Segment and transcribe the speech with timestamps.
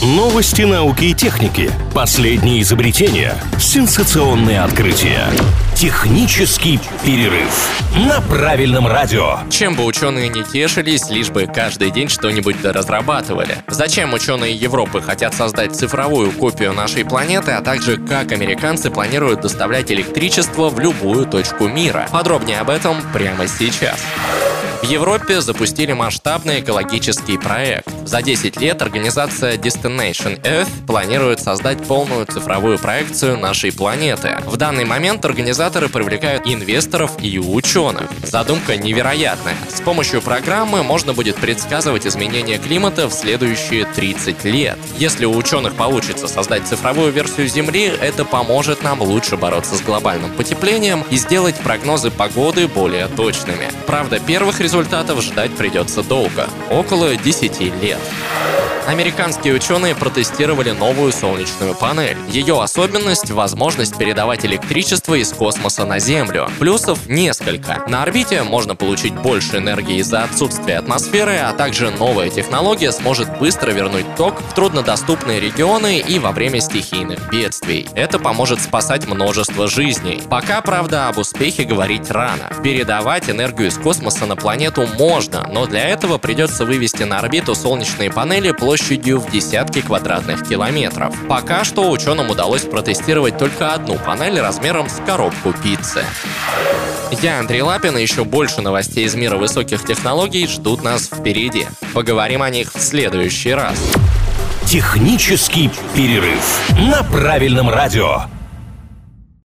[0.00, 1.72] Новости науки и техники.
[1.92, 3.34] Последние изобретения.
[3.58, 5.26] Сенсационные открытия.
[5.74, 9.38] Технический перерыв на правильном радио.
[9.50, 13.56] Чем бы ученые не тешились, лишь бы каждый день что-нибудь разрабатывали.
[13.66, 19.90] Зачем ученые Европы хотят создать цифровую копию нашей планеты, а также как американцы планируют доставлять
[19.90, 22.06] электричество в любую точку мира?
[22.12, 23.98] Подробнее об этом прямо сейчас.
[24.80, 27.88] В Европе запустили масштабный экологический проект.
[28.06, 34.38] За 10 лет организация Destination Earth планирует создать полную цифровую проекцию нашей планеты.
[34.46, 38.04] В данный момент организаторы привлекают инвесторов и ученых.
[38.22, 39.56] Задумка невероятная.
[39.68, 44.78] С помощью программы можно будет предсказывать изменения климата в следующие 30 лет.
[44.96, 50.32] Если у ученых получится создать цифровую версию Земли, это поможет нам лучше бороться с глобальным
[50.32, 53.68] потеплением и сделать прогнозы погоды более точными.
[53.88, 57.98] Правда, первых результатов ждать придется долго– около 10 лет.
[58.88, 62.16] Американские ученые протестировали новую солнечную панель.
[62.30, 66.48] Ее особенность– возможность передавать электричество из космоса на Землю.
[66.58, 67.84] Плюсов несколько.
[67.86, 73.72] На орбите можно получить больше энергии из-за отсутствия атмосферы, а также новая технология сможет быстро
[73.72, 77.86] вернуть ток в труднодоступные регионы и во время стихийных бедствий.
[77.94, 80.22] Это поможет спасать множество жизней.
[80.30, 82.50] Пока, правда, об успехе говорить рано.
[82.64, 88.10] Передавать энергию из космоса на планету можно, но для этого придется вывести на орбиту солнечные
[88.10, 91.12] панели площадью площадью в десятки квадратных километров.
[91.28, 96.04] Пока что ученым удалось протестировать только одну панель размером с коробку пиццы.
[97.20, 101.66] Я Андрей Лапин, и еще больше новостей из мира высоких технологий ждут нас впереди.
[101.92, 103.78] Поговорим о них в следующий раз.
[104.64, 108.26] Технический перерыв на правильном радио.